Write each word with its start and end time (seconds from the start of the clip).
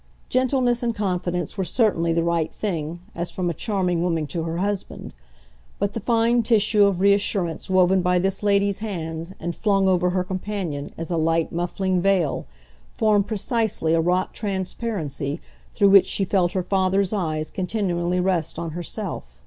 Gentleness 0.29 0.81
and 0.81 0.95
confidence 0.95 1.59
were 1.59 1.63
certainly 1.63 2.11
the 2.11 2.23
right 2.23 2.51
thing, 2.51 3.01
as 3.13 3.29
from 3.29 3.51
a 3.51 3.53
charming 3.53 4.01
woman 4.01 4.25
to 4.25 4.41
her 4.41 4.57
husband, 4.57 5.13
but 5.77 5.93
the 5.93 5.99
fine 5.99 6.41
tissue 6.41 6.87
of 6.87 7.01
reassurance 7.01 7.69
woven 7.69 8.01
by 8.01 8.17
this 8.17 8.41
lady's 8.41 8.79
hands 8.79 9.31
and 9.39 9.53
flung 9.55 9.87
over 9.87 10.09
her 10.09 10.23
companion 10.23 10.91
as 10.97 11.11
a 11.11 11.17
light, 11.17 11.51
muffling 11.51 12.01
veil, 12.01 12.47
formed 12.89 13.27
precisely 13.27 13.93
a 13.93 14.01
wrought 14.01 14.33
transparency 14.33 15.39
through 15.71 15.89
which 15.89 16.07
she 16.07 16.25
felt 16.25 16.53
her 16.53 16.63
father's 16.63 17.13
eyes 17.13 17.51
continually 17.51 18.19
rest 18.19 18.57
on 18.57 18.71
herself. 18.71 19.37